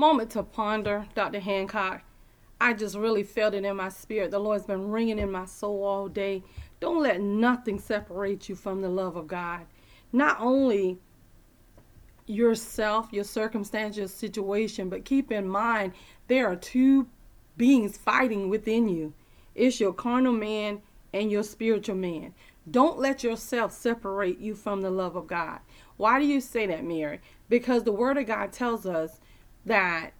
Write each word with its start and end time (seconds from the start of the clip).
moment 0.00 0.30
to 0.30 0.42
ponder, 0.42 1.06
Dr. 1.14 1.40
Hancock. 1.40 2.02
I 2.58 2.72
just 2.72 2.96
really 2.96 3.22
felt 3.22 3.52
it 3.52 3.66
in 3.66 3.76
my 3.76 3.90
spirit. 3.90 4.30
The 4.30 4.38
Lord's 4.38 4.64
been 4.64 4.90
ringing 4.90 5.18
in 5.18 5.30
my 5.30 5.44
soul 5.44 5.84
all 5.84 6.08
day. 6.08 6.42
Don't 6.80 7.02
let 7.02 7.20
nothing 7.20 7.78
separate 7.78 8.48
you 8.48 8.54
from 8.54 8.80
the 8.80 8.88
love 8.88 9.16
of 9.16 9.28
God. 9.28 9.66
Not 10.10 10.38
only 10.40 10.98
yourself, 12.26 13.12
your 13.12 13.24
circumstance, 13.24 13.98
your 13.98 14.08
situation, 14.08 14.88
but 14.88 15.04
keep 15.04 15.30
in 15.30 15.46
mind 15.46 15.92
there 16.28 16.46
are 16.46 16.56
two 16.56 17.06
beings 17.58 17.98
fighting 17.98 18.48
within 18.48 18.88
you. 18.88 19.12
It's 19.54 19.80
your 19.80 19.92
carnal 19.92 20.32
man 20.32 20.80
and 21.12 21.30
your 21.30 21.42
spiritual 21.42 21.96
man. 21.96 22.32
Don't 22.70 22.98
let 22.98 23.22
yourself 23.22 23.72
separate 23.72 24.38
you 24.38 24.54
from 24.54 24.80
the 24.80 24.90
love 24.90 25.14
of 25.14 25.26
God. 25.26 25.60
Why 25.98 26.18
do 26.18 26.24
you 26.24 26.40
say 26.40 26.66
that, 26.68 26.84
Mary? 26.84 27.20
Because 27.50 27.84
the 27.84 27.92
word 27.92 28.16
of 28.16 28.26
God 28.26 28.50
tells 28.50 28.86
us 28.86 29.20
that 29.66 30.12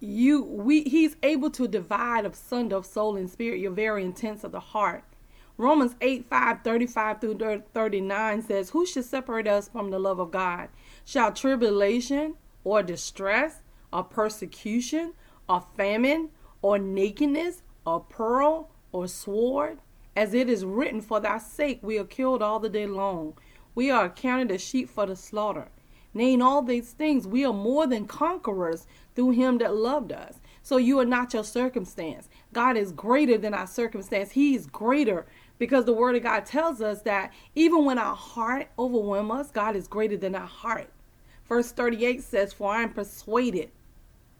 you 0.00 0.42
we 0.42 0.82
he's 0.82 1.16
able 1.22 1.50
to 1.50 1.66
divide 1.66 2.26
asunder 2.26 2.76
of 2.76 2.86
soul 2.86 3.16
and 3.16 3.30
spirit 3.30 3.60
your 3.60 3.70
very 3.70 4.04
intents 4.04 4.44
of 4.44 4.52
the 4.52 4.60
heart. 4.60 5.04
Romans 5.56 5.94
8 6.02 6.26
5 6.26 6.62
35 6.62 7.20
through 7.20 7.62
39 7.72 8.42
says 8.42 8.70
who 8.70 8.84
should 8.84 9.04
separate 9.04 9.48
us 9.48 9.68
from 9.68 9.90
the 9.90 9.98
love 9.98 10.18
of 10.18 10.30
god? 10.30 10.68
Shall 11.04 11.32
tribulation 11.32 12.34
or 12.62 12.82
distress 12.82 13.62
or 13.92 14.04
persecution 14.04 15.14
or 15.48 15.64
famine 15.76 16.30
or 16.60 16.78
nakedness 16.78 17.62
or 17.86 18.00
pearl 18.00 18.70
or 18.92 19.08
sword? 19.08 19.78
As 20.14 20.34
it 20.34 20.48
is 20.48 20.64
written 20.64 21.00
for 21.00 21.20
thy 21.20 21.38
sake 21.38 21.78
we 21.82 21.98
are 21.98 22.04
killed 22.04 22.42
all 22.42 22.60
the 22.60 22.68
day 22.68 22.86
long. 22.86 23.34
We 23.74 23.90
are 23.90 24.06
accounted 24.06 24.50
as 24.50 24.62
sheep 24.62 24.90
for 24.90 25.06
the 25.06 25.16
slaughter 25.16 25.68
Nay, 26.16 26.40
all 26.40 26.62
these 26.62 26.92
things, 26.92 27.26
we 27.26 27.44
are 27.44 27.52
more 27.52 27.86
than 27.86 28.06
conquerors 28.06 28.86
through 29.14 29.30
him 29.30 29.58
that 29.58 29.76
loved 29.76 30.12
us. 30.12 30.40
So 30.62 30.78
you 30.78 30.98
are 30.98 31.04
not 31.04 31.34
your 31.34 31.44
circumstance. 31.44 32.28
God 32.52 32.76
is 32.76 32.90
greater 32.90 33.38
than 33.38 33.54
our 33.54 33.66
circumstance. 33.66 34.32
He 34.32 34.54
is 34.54 34.66
greater 34.66 35.26
because 35.58 35.84
the 35.84 35.92
word 35.92 36.16
of 36.16 36.22
God 36.22 36.44
tells 36.46 36.80
us 36.80 37.02
that 37.02 37.32
even 37.54 37.84
when 37.84 37.98
our 37.98 38.16
heart 38.16 38.68
overwhelms 38.78 39.30
us, 39.30 39.50
God 39.50 39.76
is 39.76 39.86
greater 39.86 40.16
than 40.16 40.34
our 40.34 40.46
heart. 40.46 40.90
Verse 41.48 41.70
38 41.70 42.22
says, 42.22 42.52
For 42.52 42.72
I 42.72 42.82
am 42.82 42.92
persuaded 42.92 43.70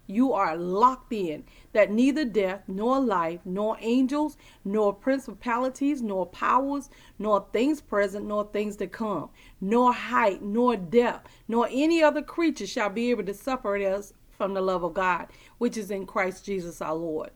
you 0.07 0.33
are 0.33 0.57
locked 0.57 1.13
in 1.13 1.45
that 1.73 1.91
neither 1.91 2.25
death, 2.25 2.63
nor 2.67 3.01
life, 3.01 3.41
nor 3.45 3.77
angels, 3.81 4.37
nor 4.65 4.93
principalities, 4.93 6.03
nor 6.03 6.27
powers, 6.27 6.91
nor 7.19 7.47
things 7.53 7.81
present, 7.81 8.27
nor 8.27 8.45
things 8.45 8.77
to 8.77 8.87
come, 8.87 9.31
nor 9.61 9.93
height, 9.93 10.43
nor 10.43 10.77
depth, 10.77 11.31
nor 11.49 11.69
any 11.71 12.03
other 12.03 12.23
creature 12.23 12.67
shall 12.67 12.91
be 12.91 13.11
able 13.11 13.25
to 13.25 13.35
separate 13.35 13.87
us 13.87 14.13
from 14.37 14.55
the 14.55 14.61
love 14.61 14.85
of 14.85 14.95
God, 14.95 15.29
which 15.59 15.77
is 15.77 15.91
in 15.91 16.07
Christ 16.07 16.45
Jesus 16.45 16.81
our 16.81 16.95
Lord. 16.95 17.31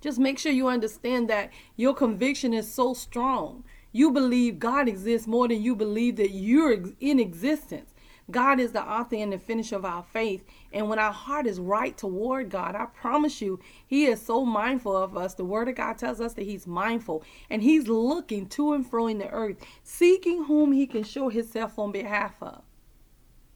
Just 0.00 0.18
make 0.18 0.38
sure 0.38 0.52
you 0.52 0.68
understand 0.68 1.28
that 1.28 1.50
your 1.76 1.94
conviction 1.94 2.54
is 2.54 2.72
so 2.72 2.94
strong. 2.94 3.64
You 3.90 4.12
believe 4.12 4.58
God 4.58 4.88
exists 4.88 5.26
more 5.26 5.48
than 5.48 5.62
you 5.62 5.74
believe 5.74 6.16
that 6.16 6.30
you're 6.30 6.76
in 7.00 7.18
existence. 7.18 7.92
God 8.30 8.60
is 8.60 8.72
the 8.72 8.82
author 8.82 9.16
and 9.16 9.32
the 9.32 9.38
finisher 9.38 9.76
of 9.76 9.84
our 9.84 10.02
faith. 10.02 10.44
And 10.72 10.88
when 10.88 10.98
our 10.98 11.12
heart 11.12 11.46
is 11.46 11.58
right 11.58 11.96
toward 11.96 12.50
God, 12.50 12.74
I 12.74 12.86
promise 12.86 13.40
you, 13.40 13.58
He 13.86 14.04
is 14.04 14.20
so 14.20 14.44
mindful 14.44 14.94
of 14.94 15.16
us. 15.16 15.34
The 15.34 15.44
Word 15.44 15.68
of 15.68 15.76
God 15.76 15.96
tells 15.96 16.20
us 16.20 16.34
that 16.34 16.44
He's 16.44 16.66
mindful 16.66 17.24
and 17.48 17.62
He's 17.62 17.88
looking 17.88 18.46
to 18.50 18.74
and 18.74 18.86
fro 18.86 19.06
in 19.06 19.18
the 19.18 19.30
earth, 19.30 19.56
seeking 19.82 20.44
whom 20.44 20.72
He 20.72 20.86
can 20.86 21.04
show 21.04 21.30
Himself 21.30 21.78
on 21.78 21.90
behalf 21.90 22.34
of. 22.42 22.62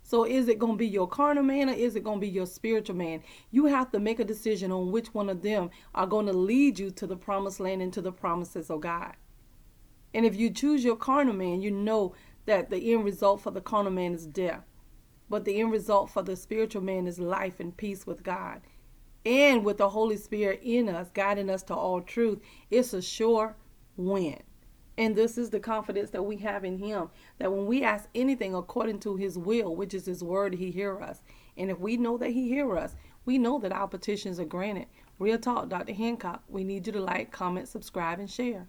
So 0.03 0.25
is 0.25 0.49
it 0.49 0.59
going 0.59 0.75
to 0.75 0.79
be 0.79 0.89
your 0.89 1.09
carnal 1.09 1.43
man 1.43 1.71
or 1.71 1.75
is 1.75 1.97
it 1.97 2.05
going 2.05 2.19
to 2.19 2.27
be 2.27 2.29
your 2.29 2.47
spiritual 2.47 2.97
man? 2.97 3.23
You 3.51 3.67
have 3.67 3.91
to 3.93 3.99
make 3.99 4.21
a 4.21 4.25
decision 4.25 4.73
on 4.73 4.91
which 4.91 5.15
one 5.15 5.31
of 5.31 5.43
them 5.43 5.71
are 5.95 6.07
going 6.07 6.27
to 6.27 6.33
lead 6.33 6.79
you 6.79 6.91
to 6.91 7.07
the 7.07 7.17
promised 7.17 7.61
land 7.61 7.83
and 7.83 7.93
to 7.95 8.03
the 8.03 8.13
promises 8.13 8.69
of 8.69 8.81
God. 8.81 9.15
And 10.15 10.27
if 10.27 10.37
you 10.37 10.51
choose 10.51 10.85
your 10.85 10.97
carnal 10.97 11.35
man, 11.35 11.63
you 11.63 11.71
know 11.71 12.15
that 12.47 12.71
the 12.71 12.93
end 12.93 13.05
result 13.05 13.41
for 13.41 13.51
the 13.51 13.61
carnal 13.61 13.93
man 13.93 14.15
is 14.15 14.27
death. 14.27 14.65
But 15.29 15.45
the 15.45 15.61
end 15.61 15.73
result 15.73 16.11
for 16.11 16.23
the 16.23 16.37
spiritual 16.37 16.83
man 16.83 17.07
is 17.07 17.19
life 17.19 17.61
and 17.61 17.77
peace 17.77 18.07
with 18.07 18.23
God. 18.23 18.61
And 19.25 19.65
with 19.65 19.79
the 19.79 19.91
Holy 19.91 20.17
Spirit 20.17 20.61
in 20.63 20.89
us, 20.89 21.11
guiding 21.15 21.49
us 21.49 21.63
to 21.65 21.75
all 21.75 22.01
truth, 22.01 22.41
it's 22.71 22.93
a 22.93 23.01
sure 23.01 23.57
win. 23.97 24.43
And 24.99 25.17
this 25.17 25.39
is 25.39 25.51
the 25.51 25.61
confidence 25.61 26.11
that 26.11 26.25
we 26.25 26.37
have 26.39 26.65
in 26.65 26.79
Him 26.79 27.09
that 27.39 27.53
when 27.53 27.67
we 27.67 27.83
ask 27.83 28.09
anything 28.15 28.55
according 28.55 29.01
to 29.01 29.17
His 29.17 29.39
will, 29.39 29.75
which 29.75 29.95
is 29.95 30.07
His 30.07 30.23
word, 30.23 30.55
He 30.55 30.71
hear 30.71 31.01
us. 31.01 31.23
And 31.57 31.71
if 31.71 31.79
we 31.79 31.97
know 31.97 32.19
that 32.19 32.31
He 32.31 32.49
hear 32.49 32.77
us, 32.77 32.95
we 33.25 33.39
know 33.39 33.59
that 33.61 33.73
our 33.73 33.89
petitions 33.89 34.39
are 34.39 34.45
granted. 34.45 34.87
Real 35.19 35.39
talk, 35.39 35.69
Dr. 35.69 35.95
Hancock. 35.95 36.43
We 36.49 36.65
need 36.65 36.87
you 36.87 36.93
to 36.95 37.01
like, 37.01 37.31
comment, 37.31 37.69
subscribe, 37.69 38.19
and 38.19 38.29
share. 38.29 38.67